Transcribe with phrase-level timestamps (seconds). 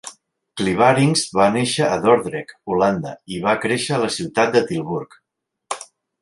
[0.59, 5.21] Clivaringz va néixer a Dordrecht, Holanda, i va créixer a la ciutat de Tilburg.